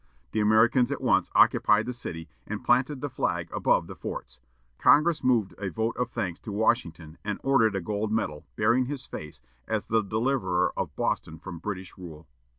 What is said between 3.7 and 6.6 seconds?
the forts. Congress moved a vote of thanks to